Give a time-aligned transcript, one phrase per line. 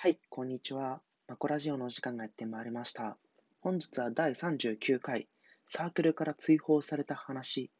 [0.00, 1.02] はい、こんにちは。
[1.26, 3.18] マコラジオのお時間がやってまいりました。
[3.60, 5.26] 本日は第39回、
[5.66, 7.72] サークルから追放された話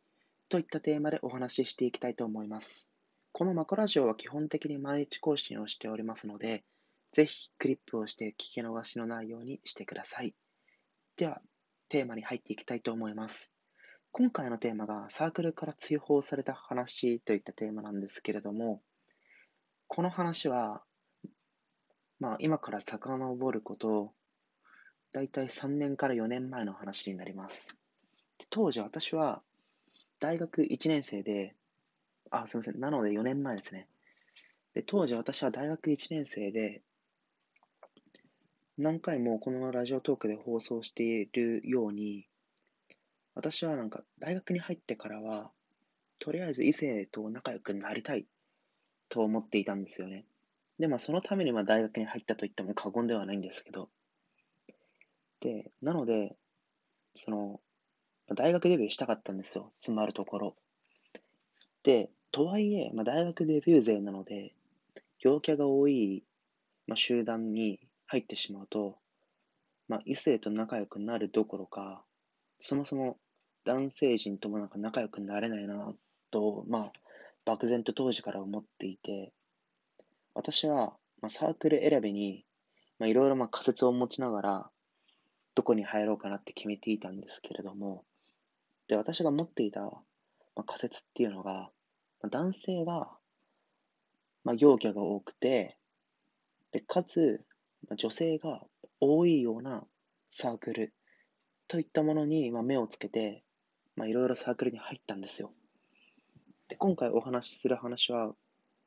[0.49, 2.91] といったテーマでお話ししていきたいと思います。
[3.31, 6.65] このマコラジオは基本的に毎日更新をしておりますので、
[7.13, 10.35] ぜひクリップをして聞き逃しのないようにしてください。
[11.17, 11.41] では、
[11.89, 13.53] テーマに入っていきたいと思います。
[14.11, 18.83] 今回のテーマがサークルから追放された話といったテーマなんですけれども、
[19.87, 20.83] この話は
[22.21, 24.13] まあ、今から遡ること、
[25.13, 27.77] だいたい3年から4年前の話になります。
[28.51, 29.43] 当時私は
[30.19, 31.55] 大学1年生で、
[32.31, 32.81] あ、すみません。
[32.81, 33.89] なので4年前ですね。
[34.75, 36.83] で当時私は大学1年生で、
[38.77, 42.27] 何回もこのラジオトークで放送しているように、
[43.35, 45.53] 私はなんか大学に入ってからは、
[46.19, 48.27] とりあえず異性と仲良くなりたい
[49.09, 50.25] と思っていたんですよね。
[50.79, 53.89] で、まあ、そのためにまあ大学に入ったと言っても過言ではないんですけど、
[55.41, 56.37] で、なので、
[57.15, 57.61] その、
[58.35, 60.57] 大学デビューしたかったんですよ、つまるところ。
[61.83, 64.55] で、とはいえ、まあ、大学デビュー勢なので、
[65.21, 66.25] 陽キャが多い、
[66.87, 68.99] まあ、集団に入ってしまうと、
[69.89, 72.05] まあ、異性と仲良くなるどころか、
[72.61, 73.19] そもそも
[73.65, 75.93] 男性陣ともなんか仲良くなれないな
[76.31, 76.93] と、まあ、
[77.45, 79.33] 漠然と当時から思っていて、
[80.39, 82.45] 私は、まあ、サークル選びに、
[83.01, 84.71] まあ、いろいろまあ仮説を持ちながら、
[85.57, 88.05] どこに入ろうかなって決めていたんですけれども、
[88.87, 89.91] で、私が持っていた、ま
[90.59, 91.53] あ、仮説っていうのが、
[92.23, 93.11] まあ、男性が、
[94.45, 95.77] まあ、陽キャが多くて、
[96.71, 97.45] で、かつ、
[97.89, 98.61] まあ、女性が
[99.01, 99.83] 多いような
[100.31, 100.95] サークル
[101.67, 103.43] といったものに、まあ、目をつけて、
[103.97, 105.51] まあ、いろいろサークルに入ったんですよ。
[106.69, 108.37] で、今回お話しする話は、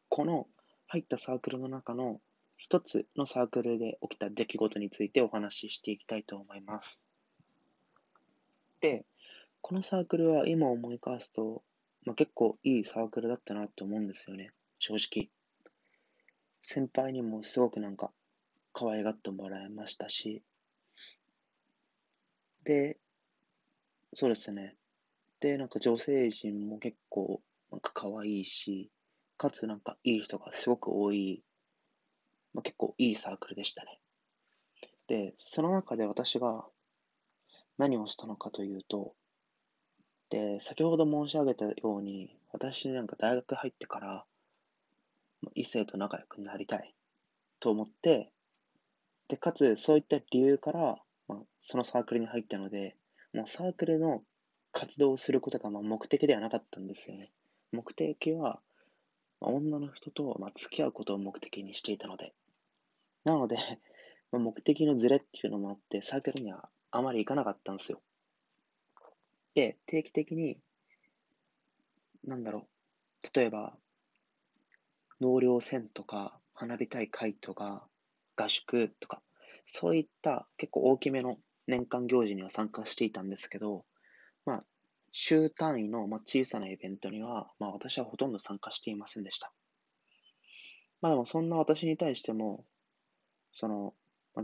[0.07, 0.47] この
[0.91, 2.19] 入ったサークルの中の
[2.57, 7.07] 一つのサークルで起きた出来事についてお話ししていきたいと思います。
[8.81, 9.05] で、
[9.61, 11.63] このサークルは今思い返すと、
[12.05, 15.29] まあ、結構いいサークルだったなと思うんですよね、正直。
[16.61, 18.11] 先輩にもすごくなんか
[18.73, 20.43] 可愛がってもらいましたし、
[22.65, 22.97] で、
[24.13, 24.75] そうですね。
[25.39, 27.41] で、なんか女性陣も結構
[27.71, 28.91] なんか可愛いし、
[29.41, 31.41] かつなんかいい人がすごく多い、
[32.53, 33.99] まあ、結構いいサークルでしたね。
[35.07, 36.63] で、その中で私が
[37.79, 39.15] 何をしたのかというと、
[40.29, 44.25] で、先ほど申し上げたように、私なんか大学入ってから、
[45.55, 46.93] 異性と仲良くなりたい
[47.59, 48.29] と思って、
[49.27, 50.97] で、かつそういった理由から、
[51.27, 52.95] まあ、そのサークルに入ったので、
[53.33, 54.21] もうサークルの
[54.71, 57.31] 活動をすることがまあ目的ではなかったんですよね。
[57.71, 58.61] 目的は、
[59.41, 62.33] 女の人と、ま、付き合うことを目的にしていたので。
[63.23, 63.57] なので、
[64.31, 68.01] ま、目的のズレっていうのもあって、サークルにはあまり行かなかったんですよ。
[69.53, 70.59] で、定期的に、
[72.23, 72.67] なんだろ
[73.23, 73.77] う、例えば、
[75.19, 77.87] 納涼船とか、花火大会とか、
[78.35, 79.21] 合宿とか、
[79.65, 81.37] そういった結構大きめの
[81.67, 83.85] 年間行事には参加していたんですけど、
[84.45, 84.65] まあ、
[85.11, 89.51] 週単位の、小さなイベントには、まあ、私はほとんど参加していませんでした。
[91.01, 92.65] まあでもそんな私に対しても、
[93.49, 93.93] その、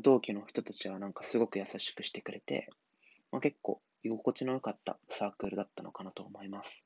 [0.02, 2.70] 同期の人たちはなんかすごく優しくしてくれて、
[3.32, 6.86] まあ、結構居心地の良かったサークルだったのかなと思います。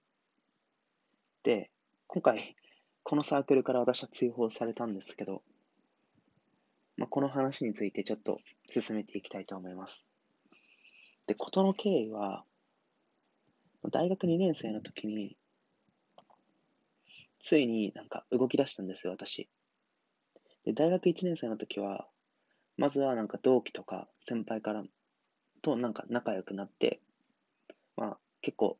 [1.43, 1.71] で、
[2.07, 2.55] 今回、
[3.03, 5.41] このサークルから私は追放されたんですけど、
[6.97, 8.39] まあ、この話についてちょっと
[8.69, 10.05] 進めていきたいと思います。
[11.25, 12.43] で、事の経緯は、
[13.89, 15.37] 大学2年生の時に、
[17.39, 19.49] ついになんか動き出したんですよ、私。
[20.63, 22.07] で、大学1年生の時は、
[22.77, 24.83] まずはなんか同期とか先輩から
[25.61, 26.99] となんか仲良くなって、
[27.95, 28.77] まあ結構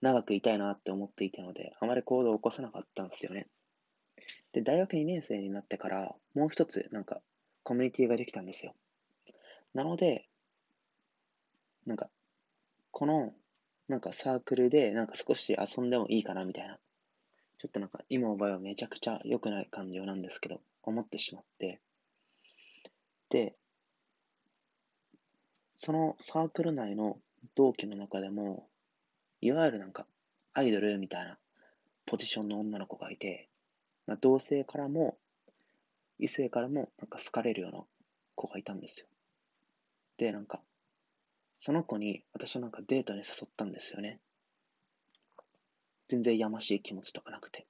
[0.00, 3.48] 長くいたいなって思っていたので、あまり行動を起こさなかったんですよね。
[4.52, 7.20] で、大学2年生になってから、もう一つなんか
[7.62, 8.74] コミュニティができたんですよ。
[9.74, 10.28] なので、
[11.86, 12.10] なんか、
[12.90, 13.32] この
[13.92, 16.78] なんかサークルで、なんか少し遊んでもいいかなみたいな。
[17.58, 21.78] ちょっとなんか今の場合はめちゃくちゃ良くない感情なんですけど、思ってしまって。
[23.28, 23.54] で、
[25.76, 27.18] そのサークル内の
[27.54, 28.66] 同期の中でも、
[29.42, 30.06] いわゆるなんか
[30.54, 31.36] アイドルみたいな
[32.06, 33.50] ポジションの女の子がいて、
[34.06, 35.18] まあ、同性からも
[36.18, 37.84] 異性からもなんか好かれるような
[38.36, 39.06] 子がいたんですよ。
[40.16, 40.62] で、なんか
[41.64, 44.18] その子に私はなんかデートに誘ったんですよね。
[46.08, 47.68] 全然やましい気持ちとかなくて。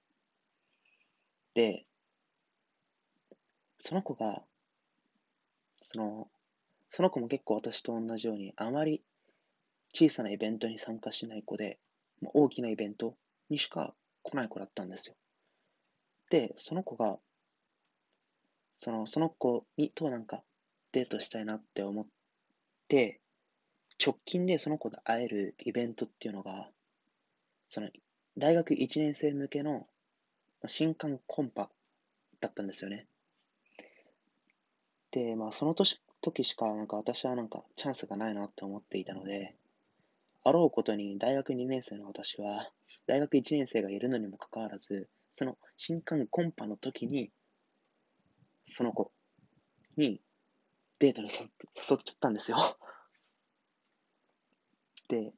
[1.52, 1.84] で、
[3.78, 4.44] その子が
[5.74, 6.30] その、
[6.88, 9.02] その子も結構私と同じように、あまり
[9.92, 11.78] 小さなイベントに参加しない子で、
[12.32, 13.14] 大きなイベント
[13.50, 15.16] にしか来ない子だったんですよ。
[16.30, 17.18] で、その子が、
[18.78, 20.42] その、その子にとなんか
[20.92, 22.06] デートしたいなって思っ
[22.88, 23.21] て、
[24.04, 26.68] 直近でその子と会えるイベントっていうのが、
[27.68, 27.88] その、
[28.38, 29.86] 大学1年生向けの
[30.66, 31.70] 新刊コンパ
[32.40, 33.06] だったんですよね。
[35.10, 39.54] で、まあ、その年時しか、なんか私はなんかチャンスがないなって思っていたので、
[40.44, 42.70] あろうことに大学2年生の私は、
[43.06, 47.30] 大学1年生がいるのにもかかわらず、その新刊コンパの時に、
[48.68, 49.12] その子
[49.96, 50.20] に
[50.98, 52.78] デートに誘っちゃったんですよ。
[55.08, 55.32] で、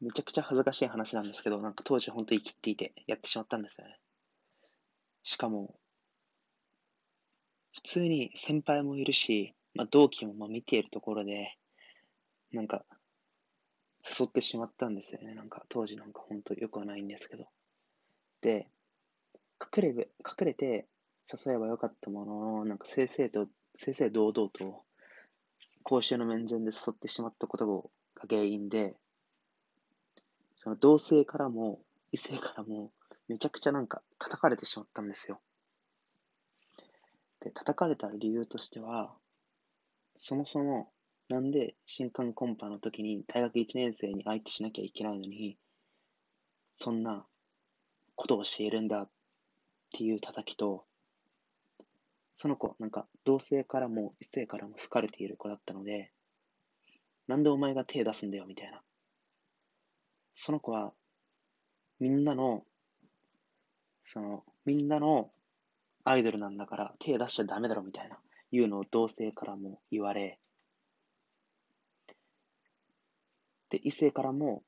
[0.00, 3.98] めちゃくちゃ恥ずかしい話なんですけど、なんか当時本当に生きっていてやってしまったんですよね。
[5.22, 5.74] しかも、
[7.72, 11.56] 普通に先輩もいるし、まあ、同期もまあ見ているところで、
[12.52, 12.84] なんか、
[14.04, 15.34] 誘ってしまったんですよね。
[15.34, 17.46] なんか、当時なんか本当よくはないんですけど。
[18.40, 18.68] で、
[19.74, 20.88] 隠れ、隠れて
[21.30, 24.84] 誘えばよかったものの、なんか正々と、正々堂々と、
[25.82, 28.96] 公衆の面前で誘ってしまったことが原因で、
[30.56, 31.80] その同性からも、
[32.12, 32.92] 異性からも、
[33.28, 35.40] めちゃくちゃなんか叩かれてしまったんですよ。
[37.40, 39.14] で、叩かれた理由としては、
[40.16, 40.92] そもそも、
[41.28, 45.56] なんで新刊コンパの時に大学1年生に相手しなきゃいけないのに、
[46.74, 47.24] そんな
[48.16, 49.10] ことをしているんだっ
[49.92, 50.84] ていう叩きと、
[52.34, 56.12] その子、なんか同性からも異性からも好かれている子だったので、
[57.30, 58.82] なんでお前が手出すんだよみたいな。
[60.34, 60.92] その子は、
[62.00, 62.64] みんなの、
[64.02, 65.30] その、みんなの
[66.02, 68.18] アイドルなんだから手出しちゃダメだろみたいな、
[68.50, 70.40] いうのを同性からも言われ、
[73.68, 74.64] で、異性からも、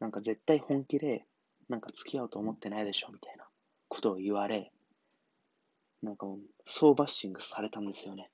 [0.00, 1.24] なんか絶対本気で、
[1.70, 3.46] なんか付き合うと思ってないでしょみたいな
[3.88, 4.70] ことを言われ、
[6.02, 8.30] なんかもう、総バッシングされたんですよね。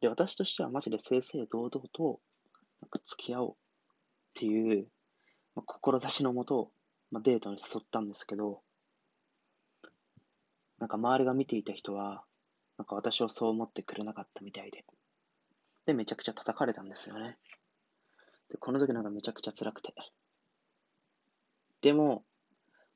[0.00, 2.20] で、私としてはマジで正々堂々と、
[2.80, 3.54] なんか付き合おうっ
[4.34, 4.88] ていう、
[5.54, 6.70] まあ、志のもと、
[7.10, 8.62] まあ、デートに誘ったんですけど、
[10.78, 12.24] なんか周りが見ていた人は、
[12.78, 14.84] なんか私をそう思ってくれなかったみたいで。
[15.84, 17.36] で、めちゃくちゃ叩かれたんですよね。
[18.48, 19.92] で、この時なんかめちゃくちゃ辛くて。
[21.82, 22.24] でも、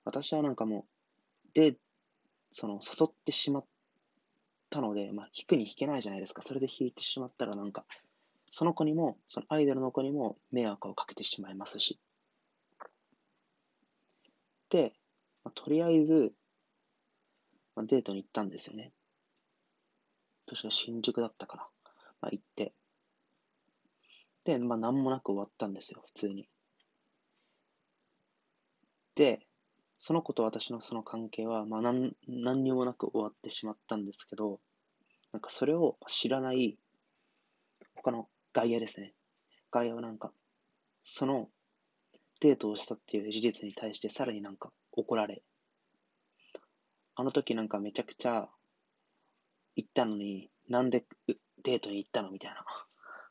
[0.04, 0.86] 私はなんかも
[1.46, 1.76] う、で、
[2.50, 3.66] その、誘ってしまっ
[4.74, 6.42] たので、まあ、引くに引けないじゃないですか。
[6.42, 7.84] それで引いてしまったらなんか、
[8.50, 12.00] その子にも、そのアイドルの子にも迷惑をかけてしまいますし。
[14.70, 14.92] で、
[15.44, 16.32] まあ、とりあえず、
[17.76, 18.90] まあ、デートに行ったんですよね。
[20.48, 21.62] 確か新宿だったかな。
[22.20, 22.72] まあ、行って。
[24.42, 26.48] で、まあ、何もなく終わったんですよ、普通に。
[29.14, 29.46] で、
[30.06, 34.60] その子と私のその関係は、まあ、なん、何にもなく終わってしまったんですけど、
[35.32, 36.76] なんかそれを知らない
[37.94, 39.14] 他の外野ですね。
[39.70, 40.30] 外野はなんか、
[41.04, 41.48] その
[42.40, 45.42] デートをしたっていう事実に対してさらになんか怒られ、
[47.14, 48.46] あの時なんかめちゃくちゃ
[49.74, 51.06] 行ったのに、なんで
[51.62, 52.30] デートに行ったの？
[52.30, 52.62] みたいな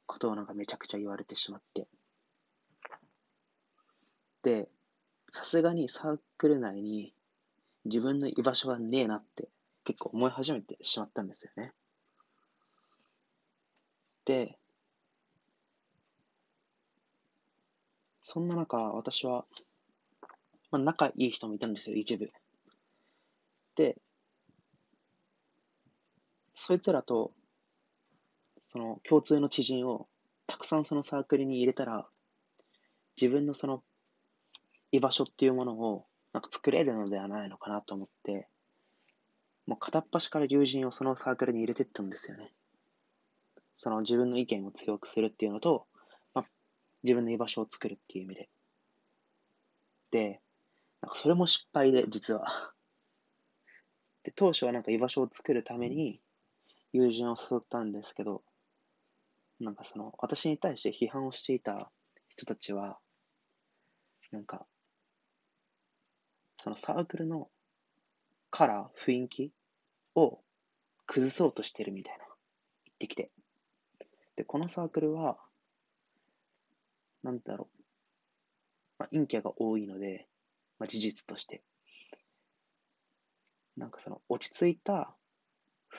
[0.07, 1.87] ことをなんかめちゃくちゃ言われてしまって。
[4.41, 4.69] で、
[5.33, 7.11] さすがにサークル内に
[7.85, 9.49] 自分の居場所がねえなって
[9.83, 11.73] 結構思い始めてしまったんですよね。
[14.25, 14.59] で、
[18.21, 19.45] そんな中、私は、
[20.69, 22.31] まあ、仲いい人もいたんですよ、一部。
[23.75, 23.97] で、
[26.53, 27.31] そいつらと、
[28.67, 30.07] その共通の知人を
[30.45, 32.07] たくさんそのサークルに入れたら、
[33.19, 33.83] 自分のその
[34.93, 38.47] 居場所っていうものをなんか作れるのではないのかなと思って、
[39.65, 42.53] もう片っ端から友人をそのサークルに入れてったんですよね。
[43.75, 45.87] その自分の意見を強くするっていうのと、
[46.35, 46.45] まあ、
[47.01, 48.49] 自分の居場所を作るっていう意味で。
[50.11, 50.41] で、
[51.01, 52.45] なんかそれも失敗で、実は。
[54.21, 56.21] で、当初はなんか居場所を作るために
[56.91, 58.43] 友人を誘ったんですけど、
[59.59, 61.91] なんかその、私に対して批判をしていた
[62.27, 62.99] 人たちは、
[64.31, 64.67] なんか、
[66.63, 67.49] そのサークルの
[68.49, 69.51] カラー、雰囲気
[70.15, 70.39] を
[71.07, 72.23] 崩そうとしてるみたいな、
[72.85, 73.31] 言ってきて。
[74.37, 75.37] で、このサークルは、
[77.21, 77.83] なんだろう、
[78.97, 80.29] まあ、陰キャが多いので、
[80.79, 81.65] まあ、事実として。
[83.75, 85.13] なんかその落ち着いた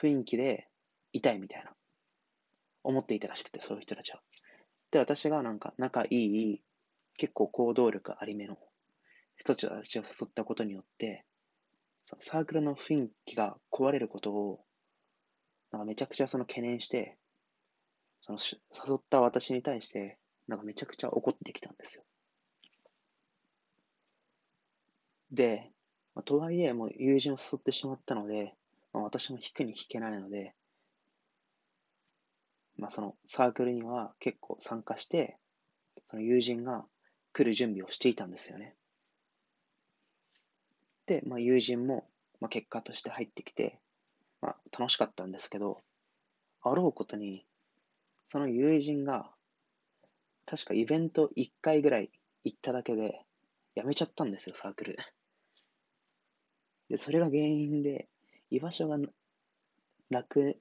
[0.01, 0.67] 雰囲気で
[1.13, 1.75] いたいみたいな、
[2.81, 4.21] 思っていたらしくて、そういう人たちは。
[4.89, 6.63] で、私がなんか仲いい、
[7.17, 8.57] 結構行動力ありめの
[9.37, 11.25] 人たちを誘ったことによって、
[12.03, 14.63] そのサークルの雰囲気が壊れることを、
[15.71, 17.17] なんかめちゃくちゃその懸念して、
[18.21, 22.03] その誘った私に対して、なんかめちゃくちゃ怒ってきたんですよ。
[25.31, 25.71] で、
[26.13, 28.55] まあ、とはいえ、もう友人を誘ってしまったので、
[28.93, 30.55] まあ、私も引くに引けないので、
[32.77, 35.37] まあ、そのサークルには結構参加して、
[36.05, 36.85] その友人が
[37.33, 38.75] 来る準備をしていたんですよね。
[41.05, 42.07] で、まあ、友人も、
[42.39, 43.79] まあ、結果として入ってきて、
[44.41, 45.81] まあ、楽しかったんですけど、
[46.61, 47.45] あろうことに、
[48.27, 49.29] その友人が、
[50.45, 52.09] 確かイベント1回ぐらい
[52.43, 53.21] 行っただけで、
[53.75, 54.97] 辞めちゃったんですよ、サークル。
[56.89, 58.07] で、それが原因で、
[58.49, 58.97] 居場所が
[60.09, 60.57] なく、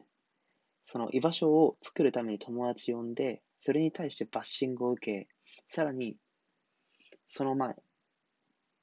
[0.84, 5.28] その居場所を作るために友達呼んで、それに対してバッシングを受け、
[5.66, 6.16] さらに、
[7.26, 7.76] その前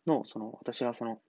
[0.07, 1.19] の、その、私がその、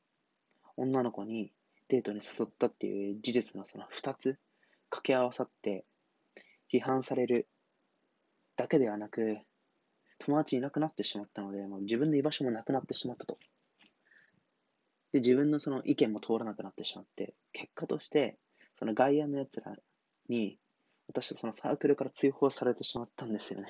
[0.82, 1.52] 女の子に
[1.88, 4.36] デートに誘ったっていう事実のその二つ
[4.90, 5.84] 掛け合わさって、
[6.72, 7.46] 批判される
[8.56, 9.38] だけではなく、
[10.18, 13.38] 友達いなくなってしまったので、もう自分の居場所もなくなってしまったと。
[15.12, 18.38] で、自分のその意見も通らなくなってしまって、結果として、
[18.76, 19.76] その外野の奴ら
[20.28, 20.58] に、
[21.06, 23.68] 私はそのサークルから追放されてしまったんですよね。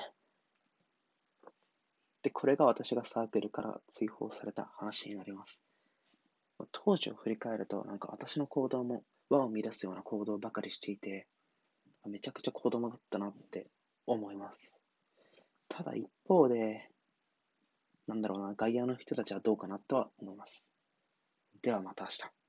[2.23, 5.62] で、これが私がサークルから追放された話になります。
[6.71, 11.26] 当時を振り返ると、なんか私の行動も輪を乱すような行動ばかりしていて、
[12.07, 13.66] めちゃくちゃ子供だったなって
[14.07, 14.78] 思います。
[15.69, 16.88] ただ一方で、
[18.07, 20.71] なんだろうな、外野の人たちはどうかなとは思います。
[21.62, 22.41] ではまた明日。